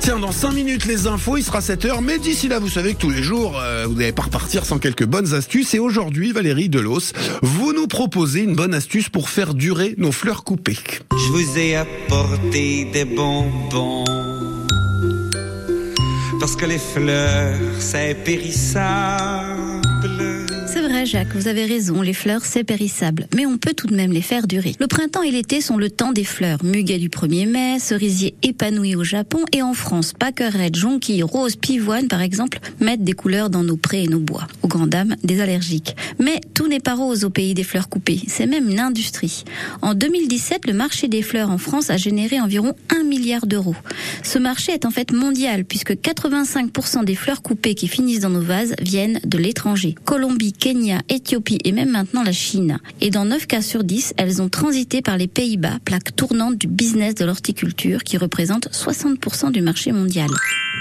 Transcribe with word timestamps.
Tiens, 0.00 0.18
dans 0.18 0.32
5 0.32 0.52
minutes, 0.52 0.86
les 0.86 1.06
infos, 1.06 1.36
il 1.36 1.44
sera 1.44 1.60
7h. 1.60 2.02
Mais 2.02 2.18
d'ici 2.18 2.48
là, 2.48 2.58
vous 2.58 2.68
savez 2.68 2.94
que 2.94 2.98
tous 2.98 3.10
les 3.10 3.22
jours, 3.22 3.60
euh, 3.60 3.84
vous 3.86 3.94
n'allez 3.94 4.12
pas 4.12 4.22
repartir 4.22 4.64
sans 4.64 4.78
quelques 4.78 5.04
bonnes 5.04 5.34
astuces. 5.34 5.74
Et 5.74 5.78
aujourd'hui, 5.78 6.32
Valérie 6.32 6.68
Delos, 6.68 7.12
vous 7.42 7.72
nous 7.72 7.86
proposez 7.86 8.40
une 8.40 8.54
bonne 8.54 8.74
astuce 8.74 9.08
pour 9.08 9.28
faire 9.28 9.54
durer 9.54 9.94
nos 9.98 10.12
fleurs 10.12 10.44
coupées. 10.44 10.78
Je 11.12 11.32
vous 11.32 11.58
ai 11.58 11.76
apporté 11.76 12.86
des 12.92 13.04
bonbons. 13.04 14.04
Parce 16.40 16.56
que 16.56 16.66
les 16.66 16.78
fleurs, 16.78 17.58
c'est 17.78 18.16
périssable. 18.24 19.37
Jacques, 21.08 21.34
vous 21.34 21.48
avez 21.48 21.64
raison, 21.64 22.02
les 22.02 22.12
fleurs, 22.12 22.44
c'est 22.44 22.64
périssable. 22.64 23.28
Mais 23.34 23.46
on 23.46 23.56
peut 23.56 23.72
tout 23.72 23.86
de 23.86 23.96
même 23.96 24.12
les 24.12 24.20
faire 24.20 24.46
durer. 24.46 24.74
Le 24.78 24.86
printemps 24.86 25.22
et 25.22 25.30
l'été 25.30 25.62
sont 25.62 25.78
le 25.78 25.88
temps 25.88 26.12
des 26.12 26.22
fleurs. 26.22 26.62
Muguet 26.62 26.98
du 26.98 27.08
1er 27.08 27.48
mai, 27.48 27.78
cerisier 27.78 28.34
épanoui 28.42 28.94
au 28.94 29.04
Japon 29.04 29.38
et 29.52 29.62
en 29.62 29.72
France, 29.72 30.12
pâquerette, 30.12 30.76
jonquille, 30.76 31.22
rose, 31.22 31.56
pivoine, 31.56 32.08
par 32.08 32.20
exemple, 32.20 32.58
mettent 32.78 33.04
des 33.04 33.14
couleurs 33.14 33.48
dans 33.48 33.62
nos 33.62 33.78
prés 33.78 34.02
et 34.02 34.06
nos 34.06 34.20
bois. 34.20 34.46
Aux 34.62 34.68
grandes 34.68 34.90
dames 34.90 35.16
des 35.24 35.40
allergiques. 35.40 35.96
Mais 36.18 36.40
tout 36.54 36.68
n'est 36.68 36.80
pas 36.80 36.94
rose 36.94 37.24
au 37.24 37.30
pays 37.30 37.54
des 37.54 37.62
fleurs 37.62 37.88
coupées. 37.88 38.20
C'est 38.26 38.46
même 38.46 38.68
une 38.68 38.80
industrie. 38.80 39.44
En 39.82 39.94
2017, 39.94 40.66
le 40.66 40.72
marché 40.72 41.08
des 41.08 41.22
fleurs 41.22 41.50
en 41.50 41.58
France 41.58 41.90
a 41.90 41.96
généré 41.96 42.40
environ 42.40 42.74
1 42.90 43.04
milliard 43.04 43.46
d'euros. 43.46 43.76
Ce 44.22 44.38
marché 44.38 44.72
est 44.72 44.84
en 44.84 44.90
fait 44.90 45.12
mondial 45.12 45.64
puisque 45.64 45.92
85% 45.92 47.04
des 47.04 47.14
fleurs 47.14 47.42
coupées 47.42 47.74
qui 47.74 47.88
finissent 47.88 48.20
dans 48.20 48.30
nos 48.30 48.40
vases 48.40 48.74
viennent 48.80 49.20
de 49.24 49.38
l'étranger. 49.38 49.94
Colombie, 50.04 50.52
Kenya, 50.52 51.02
Éthiopie 51.08 51.58
et 51.64 51.72
même 51.72 51.90
maintenant 51.90 52.22
la 52.22 52.32
Chine. 52.32 52.78
Et 53.00 53.10
dans 53.10 53.24
9 53.24 53.46
cas 53.46 53.62
sur 53.62 53.84
10, 53.84 54.14
elles 54.16 54.42
ont 54.42 54.48
transité 54.48 55.02
par 55.02 55.16
les 55.16 55.28
Pays-Bas, 55.28 55.78
plaque 55.84 56.14
tournante 56.16 56.56
du 56.56 56.66
business 56.66 57.14
de 57.14 57.24
l'horticulture 57.24 58.02
qui 58.02 58.16
représente 58.16 58.68
60% 58.68 59.52
du 59.52 59.60
marché 59.60 59.92
mondial. 59.92 60.28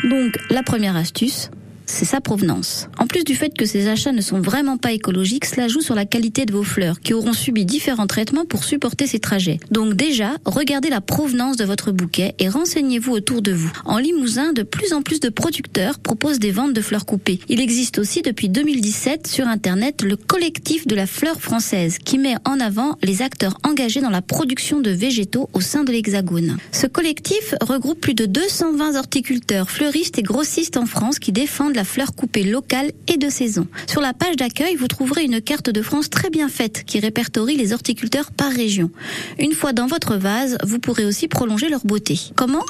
Donc, 0.04 0.38
la 0.50 0.64
première 0.64 0.96
astuce, 0.96 1.50
c'est 1.88 2.06
sa 2.06 2.22
provenance. 2.22 2.90
En 3.00 3.08
plus 3.08 3.24
du 3.24 3.34
fait 3.34 3.58
que 3.58 3.66
ces 3.66 3.88
achats 3.88 4.12
ne 4.12 4.22
sont 4.22 4.40
vraiment 4.40 4.78
pas 4.78 4.92
écologiques, 4.92 5.46
cela 5.46 5.68
joue 5.68 5.82
sur 5.82 5.96
la 5.96 6.06
qualité 6.06 6.46
de 6.46 6.54
vos 6.54 6.64
fleurs, 6.64 7.00
qui 7.00 7.14
auront 7.14 7.34
subi 7.34 7.66
différents 7.66 8.08
traitements 8.08 8.46
pour 8.46 8.64
supporter 8.64 9.08
ces 9.08 9.20
trajets. 9.20 9.60
Donc 9.72 9.96
déjà, 9.96 10.36
regardez 10.46 10.90
la 10.90 11.02
provenance 11.02 11.58
de 11.58 11.66
votre 11.66 11.92
bouquet 11.92 12.36
et 12.40 12.50
renseignez-vous 12.50 13.14
autour 13.14 13.42
de 13.42 13.54
vous. 13.54 13.72
En 13.86 13.98
Limousin, 13.98 14.54
de 14.54 14.64
plus 14.64 14.94
en 14.94 15.02
plus 15.02 15.20
de 15.20 15.30
producteurs 15.30 16.00
proposent 16.00 16.40
des 16.40 16.52
ventes 16.52 16.74
de 16.74 16.82
fleurs 16.82 17.06
coupées. 17.06 17.40
Il 17.48 17.62
existe 17.62 17.98
aussi 17.98 18.22
depuis 18.22 18.50
2017 18.50 19.26
sur 19.26 19.48
Internet 19.48 20.04
le 20.04 20.18
collectif 20.18 20.88
de 20.88 20.96
la 20.96 21.08
fleur 21.08 21.42
française, 21.42 21.98
qui 21.98 22.18
met 22.18 22.36
en 22.46 22.60
avant 22.60 22.98
les 23.02 23.22
acteurs 23.22 23.58
engagés 23.64 24.02
dans 24.02 24.10
la 24.10 24.22
production 24.22 24.82
de 24.82 24.92
végétaux 24.92 25.50
au 25.54 25.62
sein 25.62 25.84
de 25.84 25.92
l'Hexagone. 25.92 26.58
Ce 26.74 26.86
collectif 26.86 27.56
regroupe 27.62 28.02
plus 28.02 28.14
de 28.14 28.26
220 28.26 28.96
horticulteurs, 28.98 29.70
fleuristes 29.70 30.20
et 30.20 30.24
grossistes 30.24 30.78
en 30.78 30.86
France 30.86 31.20
qui 31.20 31.32
défendent 31.32 31.77
la 31.78 31.84
fleur 31.84 32.16
coupée 32.16 32.44
locale 32.44 32.92
et 33.08 33.18
de 33.18 33.30
saison. 33.30 33.68
Sur 33.86 34.02
la 34.02 34.14
page 34.14 34.36
d'accueil, 34.36 34.76
vous 34.76 34.88
trouverez 34.88 35.24
une 35.24 35.40
carte 35.42 35.70
de 35.70 35.84
France 35.84 36.10
très 36.10 36.32
bien 36.32 36.50
faite 36.50 36.84
qui 36.86 37.00
répertorie 37.00 37.56
les 37.56 37.72
horticulteurs 37.72 38.32
par 38.32 38.52
région. 38.52 38.90
Une 39.38 39.54
fois 39.54 39.74
dans 39.74 39.86
votre 39.86 40.16
vase, 40.16 40.58
vous 40.64 40.80
pourrez 40.80 41.06
aussi 41.06 41.28
prolonger 41.28 41.70
leur 41.70 41.86
beauté. 41.86 42.20
Comment? 42.36 42.66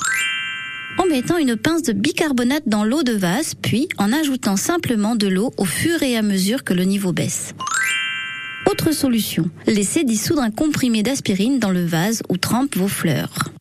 En 0.99 1.05
mettant 1.05 1.37
une 1.37 1.55
pince 1.55 1.83
de 1.83 1.93
bicarbonate 1.93 2.67
dans 2.67 2.83
l'eau 2.83 3.03
de 3.03 3.13
vase, 3.13 3.53
puis 3.55 3.87
en 3.97 4.11
ajoutant 4.11 4.57
simplement 4.57 5.15
de 5.15 5.27
l'eau 5.27 5.53
au 5.55 5.65
fur 5.65 6.03
et 6.03 6.17
à 6.17 6.21
mesure 6.21 6.65
que 6.65 6.73
le 6.73 6.83
niveau 6.83 7.13
baisse. 7.13 7.53
Autre 8.69 8.91
solution, 8.91 9.49
laissez 9.67 10.03
dissoudre 10.03 10.41
un 10.41 10.51
comprimé 10.51 11.01
d'aspirine 11.01 11.59
dans 11.59 11.71
le 11.71 11.85
vase 11.85 12.23
où 12.27 12.35
trempent 12.35 12.75
vos 12.75 12.89
fleurs. 12.89 13.53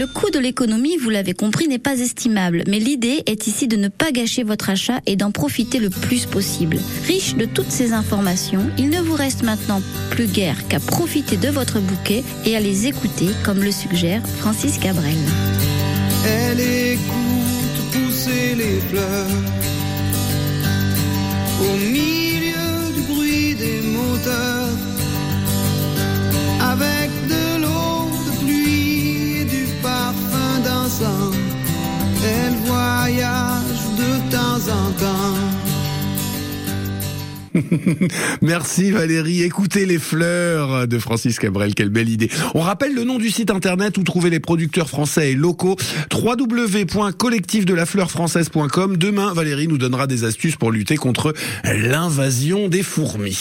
Le 0.00 0.06
coût 0.06 0.30
de 0.30 0.38
l'économie, 0.38 0.96
vous 0.96 1.10
l'avez 1.10 1.34
compris, 1.34 1.68
n'est 1.68 1.78
pas 1.78 2.00
estimable, 2.00 2.64
mais 2.66 2.78
l'idée 2.78 3.22
est 3.26 3.46
ici 3.46 3.68
de 3.68 3.76
ne 3.76 3.88
pas 3.88 4.12
gâcher 4.12 4.44
votre 4.44 4.70
achat 4.70 4.98
et 5.04 5.14
d'en 5.14 5.30
profiter 5.30 5.78
le 5.78 5.90
plus 5.90 6.24
possible. 6.24 6.78
Riche 7.06 7.34
de 7.34 7.44
toutes 7.44 7.70
ces 7.70 7.92
informations, 7.92 8.70
il 8.78 8.88
ne 8.88 8.98
vous 9.02 9.12
reste 9.12 9.42
maintenant 9.42 9.82
plus 10.08 10.26
guère 10.26 10.66
qu'à 10.68 10.80
profiter 10.80 11.36
de 11.36 11.48
votre 11.48 11.80
bouquet 11.80 12.24
et 12.46 12.56
à 12.56 12.60
les 12.60 12.86
écouter, 12.86 13.26
comme 13.44 13.62
le 13.62 13.72
suggère 13.72 14.26
Francis 14.38 14.78
Cabrel. 14.78 15.18
Elle 16.26 16.60
écoute 16.60 17.92
pousser 17.92 18.54
les 18.54 18.80
fleurs 18.88 19.26
Merci 38.42 38.90
Valérie. 38.90 39.42
Écoutez 39.42 39.86
les 39.86 39.98
fleurs 39.98 40.86
de 40.86 40.98
Francis 40.98 41.38
Cabrel. 41.38 41.74
Quelle 41.74 41.88
belle 41.90 42.08
idée. 42.08 42.30
On 42.54 42.60
rappelle 42.60 42.94
le 42.94 43.04
nom 43.04 43.18
du 43.18 43.30
site 43.30 43.50
internet 43.50 43.98
où 43.98 44.02
trouver 44.02 44.30
les 44.30 44.40
producteurs 44.40 44.88
français 44.88 45.32
et 45.32 45.34
locaux. 45.34 45.76
www.collectifdelafleurfrançaise.com. 46.12 48.96
Demain, 48.96 49.32
Valérie 49.32 49.68
nous 49.68 49.78
donnera 49.78 50.06
des 50.06 50.24
astuces 50.24 50.56
pour 50.56 50.70
lutter 50.70 50.96
contre 50.96 51.34
l'invasion 51.64 52.68
des 52.68 52.82
fourmis. 52.82 53.38